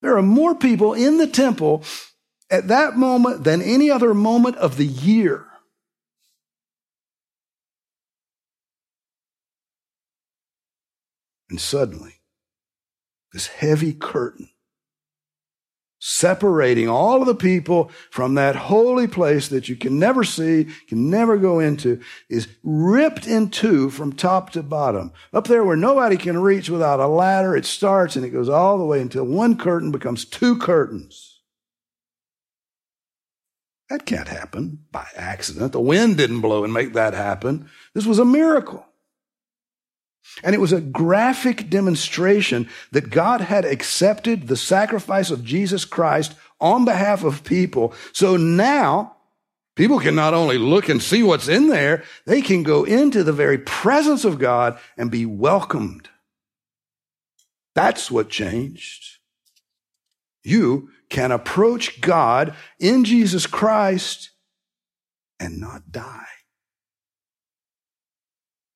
[0.00, 1.82] There are more people in the temple
[2.50, 5.46] at that moment than any other moment of the year.
[11.50, 12.20] And suddenly,
[13.32, 14.50] this heavy curtain
[15.98, 21.10] separating all of the people from that holy place that you can never see, can
[21.10, 25.12] never go into, is ripped in two from top to bottom.
[25.32, 28.78] Up there where nobody can reach without a ladder, it starts and it goes all
[28.78, 31.40] the way until one curtain becomes two curtains.
[33.88, 35.72] That can't happen by accident.
[35.72, 37.70] The wind didn't blow and make that happen.
[37.94, 38.84] This was a miracle.
[40.42, 46.34] And it was a graphic demonstration that God had accepted the sacrifice of Jesus Christ
[46.60, 47.94] on behalf of people.
[48.12, 49.16] So now
[49.74, 53.32] people can not only look and see what's in there, they can go into the
[53.32, 56.08] very presence of God and be welcomed.
[57.74, 59.18] That's what changed.
[60.42, 64.30] You can approach God in Jesus Christ
[65.40, 66.37] and not die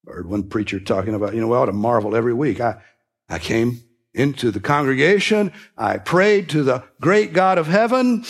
[0.07, 2.61] heard one preacher talking about, you know, we ought to marvel every week.
[2.61, 2.83] I,
[3.29, 3.81] I came
[4.15, 5.53] into the congregation.
[5.77, 8.25] I prayed to the great God of heaven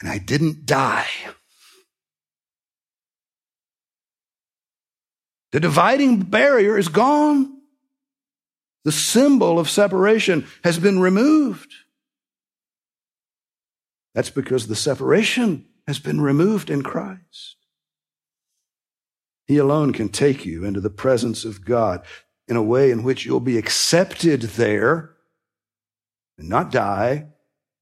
[0.00, 1.06] and I didn't die.
[5.52, 7.52] The dividing barrier is gone.
[8.84, 11.72] The symbol of separation has been removed.
[14.14, 17.56] That's because the separation has been removed in Christ.
[19.46, 22.04] He alone can take you into the presence of God
[22.48, 25.12] in a way in which you'll be accepted there
[26.38, 27.26] and not die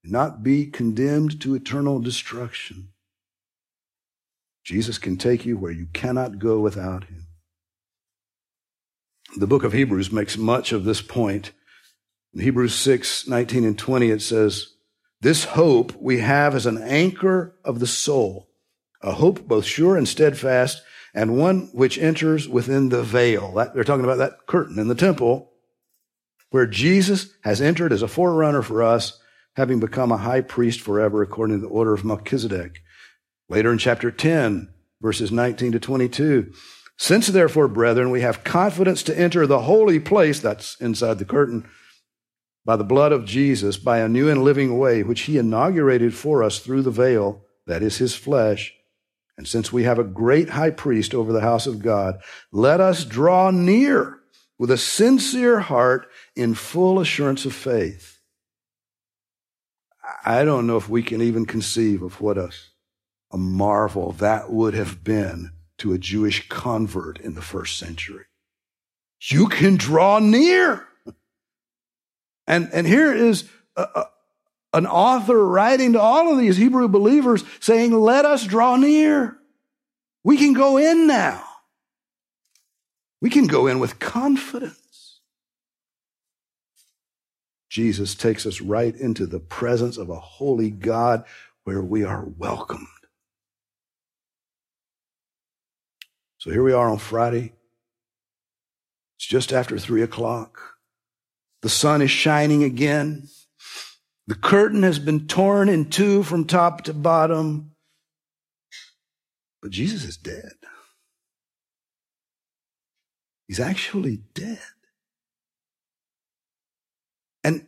[0.03, 2.91] and not be condemned to eternal destruction.
[4.63, 7.27] Jesus can take you where you cannot go without him.
[9.37, 11.53] The book of Hebrews makes much of this point.
[12.33, 14.75] In Hebrews 6, 19 and 20, it says,
[15.21, 18.49] This hope we have as an anchor of the soul,
[19.03, 20.83] a hope both sure and steadfast,
[21.15, 23.53] and one which enters within the veil.
[23.53, 25.53] That, they're talking about that curtain in the temple
[26.51, 29.21] where Jesus has entered as a forerunner for us,
[29.57, 32.81] having become a high priest forever according to the order of Melchizedek.
[33.49, 36.53] Later in chapter 10, verses 19 to 22.
[36.97, 41.69] Since therefore, brethren, we have confidence to enter the holy place, that's inside the curtain,
[42.65, 46.43] by the blood of Jesus, by a new and living way, which he inaugurated for
[46.43, 48.73] us through the veil, that is his flesh
[49.37, 52.21] and since we have a great high priest over the house of God,
[52.53, 54.21] let us draw near
[54.59, 56.07] with a sincere heart
[56.37, 58.21] in full assurance of faith.
[60.25, 62.51] I don't know if we can even conceive of what a,
[63.33, 68.27] a marvel that would have been to a Jewish convert in the first century.
[69.31, 70.87] You can draw near.
[72.47, 74.05] And, and here is a,
[74.75, 79.39] an author writing to all of these Hebrew believers saying, let us draw near.
[80.25, 81.43] We can go in now.
[83.23, 85.21] We can go in with confidence.
[87.71, 91.25] Jesus takes us right into the presence of a holy God
[91.63, 92.87] where we are welcomed.
[96.39, 97.53] So here we are on Friday.
[99.19, 100.59] It's just after three o'clock.
[101.63, 103.29] The sun is shining again.
[104.27, 107.73] The curtain has been torn in two from top to bottom.
[109.61, 110.53] But Jesus is dead.
[113.49, 114.59] He's actually dead.
[117.43, 117.67] And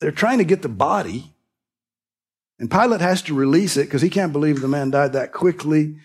[0.00, 1.34] they're trying to get the body.
[2.58, 5.96] And Pilate has to release it because he can't believe the man died that quickly.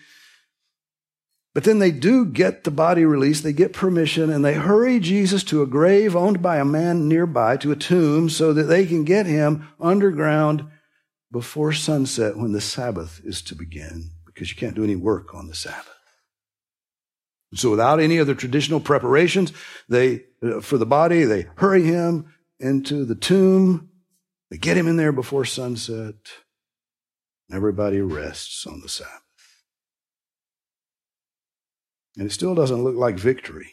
[1.58, 3.42] But then they do get the body released.
[3.42, 7.56] They get permission and they hurry Jesus to a grave owned by a man nearby,
[7.56, 10.68] to a tomb, so that they can get him underground
[11.32, 15.48] before sunset when the Sabbath is to begin, because you can't do any work on
[15.48, 15.98] the Sabbath.
[17.54, 19.52] So without any other traditional preparations,
[19.88, 23.90] they, uh, for the body, they hurry him into the tomb.
[24.52, 26.14] They get him in there before sunset.
[27.48, 29.27] And Everybody rests on the Sabbath.
[32.18, 33.72] And it still doesn't look like victory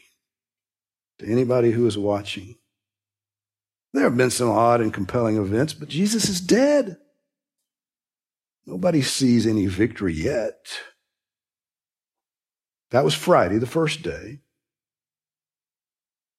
[1.18, 2.54] to anybody who is watching.
[3.92, 6.96] There have been some odd and compelling events, but Jesus is dead.
[8.64, 10.64] Nobody sees any victory yet.
[12.92, 14.40] That was Friday, the first day.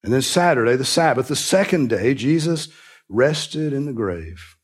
[0.02, 2.68] And then Saturday, the Sabbath, the second day, Jesus
[3.08, 4.56] rested in the grave.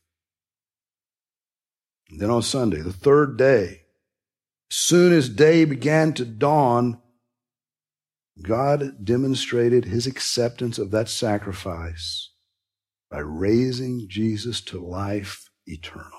[2.08, 3.82] And then on Sunday, the third day,
[4.70, 7.00] as soon as day began to dawn,
[8.42, 12.30] God demonstrated his acceptance of that sacrifice
[13.10, 16.10] by raising Jesus to life eternal,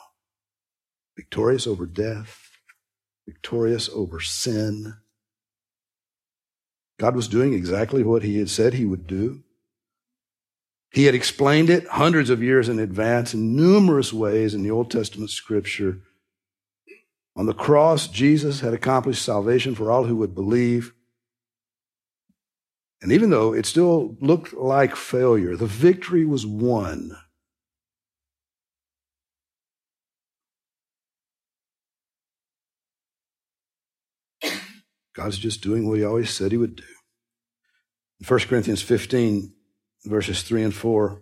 [1.16, 2.49] victorious over death,
[3.28, 4.95] victorious over sin
[6.97, 9.43] God was doing exactly what he had said he would do.
[10.91, 14.89] He had explained it hundreds of years in advance in numerous ways in the Old
[14.89, 15.99] Testament scripture.
[17.36, 20.93] On the cross, Jesus had accomplished salvation for all who would believe.
[23.01, 27.17] And even though it still looked like failure, the victory was won.
[35.13, 36.83] God's just doing what he always said he would do.
[38.19, 39.53] In 1 Corinthians 15,
[40.05, 41.21] verses 3 and 4,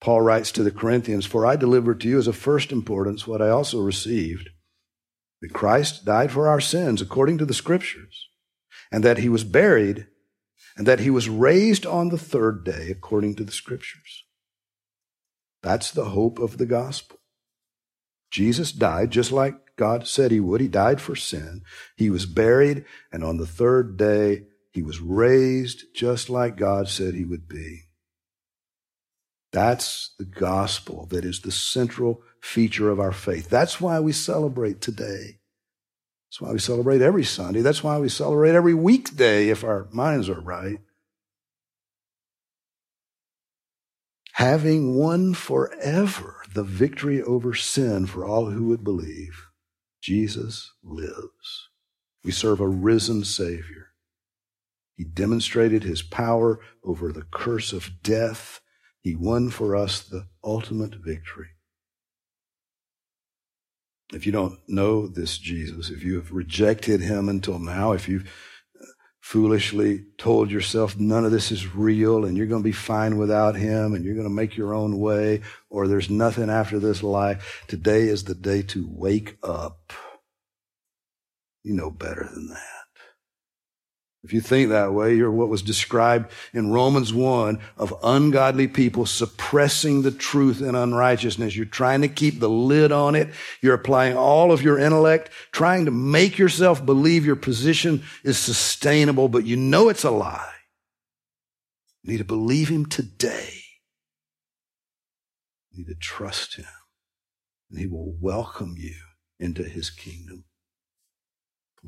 [0.00, 3.42] Paul writes to the Corinthians, For I delivered to you as of first importance what
[3.42, 4.50] I also received
[5.42, 8.28] that Christ died for our sins according to the Scriptures,
[8.90, 10.06] and that he was buried,
[10.76, 14.24] and that he was raised on the third day according to the Scriptures.
[15.62, 17.18] That's the hope of the gospel.
[18.30, 20.60] Jesus died just like God said he would.
[20.60, 21.62] He died for sin.
[21.96, 27.14] He was buried, and on the third day, he was raised just like God said
[27.14, 27.82] he would be.
[29.52, 33.48] That's the gospel that is the central feature of our faith.
[33.48, 35.38] That's why we celebrate today.
[36.28, 37.60] That's why we celebrate every Sunday.
[37.60, 40.80] That's why we celebrate every weekday if our minds are right.
[44.34, 49.46] Having won forever the victory over sin for all who would believe.
[50.02, 51.68] Jesus lives.
[52.22, 53.92] We serve a risen Savior.
[54.94, 58.60] He demonstrated his power over the curse of death.
[59.00, 61.55] He won for us the ultimate victory.
[64.12, 68.30] If you don't know this Jesus, if you have rejected him until now, if you've
[69.20, 73.56] foolishly told yourself none of this is real and you're going to be fine without
[73.56, 77.64] him and you're going to make your own way or there's nothing after this life,
[77.66, 79.92] today is the day to wake up.
[81.64, 82.75] You know better than that.
[84.26, 89.06] If you think that way, you're what was described in Romans 1 of ungodly people
[89.06, 91.54] suppressing the truth in unrighteousness.
[91.54, 93.28] You're trying to keep the lid on it.
[93.62, 99.28] You're applying all of your intellect, trying to make yourself believe your position is sustainable,
[99.28, 100.54] but you know it's a lie.
[102.02, 103.60] You need to believe him today.
[105.70, 106.66] You need to trust him,
[107.70, 108.96] and he will welcome you
[109.38, 110.45] into his kingdom.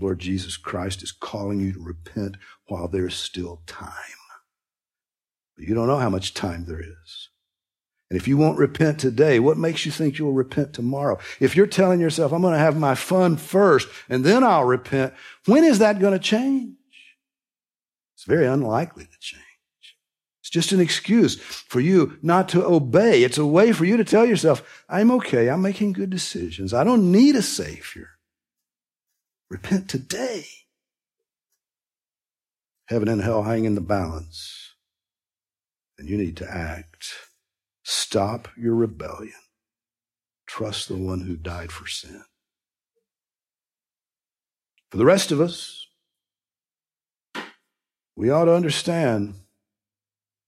[0.01, 2.37] Lord Jesus Christ is calling you to repent
[2.67, 3.93] while there's still time.
[5.57, 7.29] But you don't know how much time there is.
[8.11, 11.19] And if you won't repent today, what makes you think you'll repent tomorrow?
[11.41, 15.13] If you're telling yourself, I'm going to have my fun first and then I'll repent,
[15.47, 16.77] when is that going to change?
[18.15, 19.43] It's very unlikely to change.
[20.41, 23.23] It's just an excuse for you not to obey.
[23.23, 25.51] It's a way for you to tell yourself, I'm okay.
[25.51, 26.73] I'm making good decisions.
[26.73, 28.18] I don't need a savior.
[29.51, 30.45] Repent today.
[32.87, 34.75] Heaven and hell hang in the balance.
[35.99, 37.07] And you need to act.
[37.83, 39.33] Stop your rebellion.
[40.47, 42.25] Trust the one who died for sin.
[44.91, 45.87] For the rest of us,
[48.17, 49.35] we ought to understand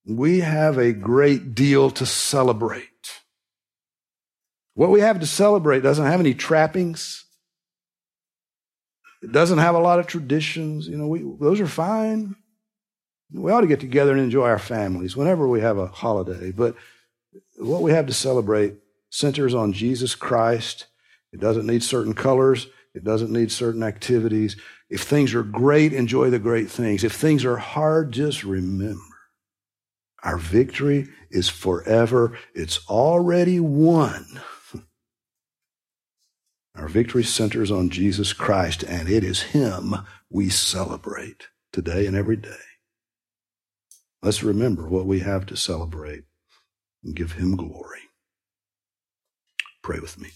[0.07, 3.21] we have a great deal to celebrate.
[4.75, 7.27] What we have to celebrate doesn't have any trappings.
[9.23, 10.89] It doesn't have a lot of traditions.
[10.89, 12.37] You know, we, those are fine.
[13.33, 16.51] We ought to get together and enjoy our families whenever we have a holiday.
[16.53, 16.75] But
[17.59, 18.75] what we have to celebrate
[19.11, 20.87] centers on Jesus Christ.
[21.33, 22.69] It doesn't need certain colors.
[22.95, 24.57] It doesn't need certain activities.
[24.89, 27.05] If things are great, enjoy the great things.
[27.05, 29.01] If things are hard, just remember
[30.23, 32.37] our victory is forever.
[32.55, 34.27] It's already won.
[36.81, 39.97] Our victory centers on Jesus Christ, and it is Him
[40.31, 42.57] we celebrate today and every day.
[44.23, 46.23] Let's remember what we have to celebrate
[47.05, 48.01] and give Him glory.
[49.83, 50.31] Pray with me.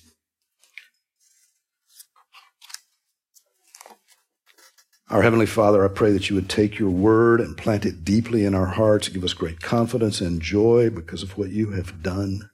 [5.08, 8.44] Our Heavenly Father, I pray that you would take your word and plant it deeply
[8.44, 12.50] in our hearts, give us great confidence and joy because of what you have done.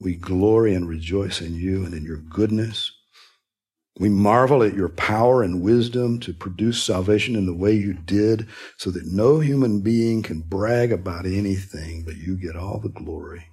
[0.00, 2.92] We glory and rejoice in you and in your goodness.
[3.98, 8.48] We marvel at your power and wisdom to produce salvation in the way you did
[8.78, 13.46] so that no human being can brag about anything, but you get all the glory.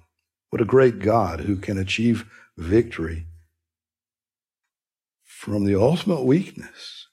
[0.50, 2.24] What a great God who can achieve
[2.56, 3.26] victory
[5.24, 7.08] from the ultimate weakness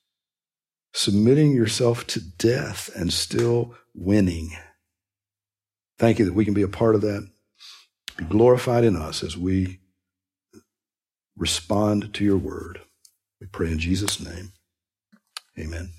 [0.95, 4.51] submitting yourself to death and still winning.
[5.99, 7.27] Thank you that we can be a part of that.
[8.17, 9.79] Be glorified in us as we
[11.37, 12.81] respond to your word.
[13.41, 14.53] We pray in Jesus' name.
[15.59, 15.94] Amen.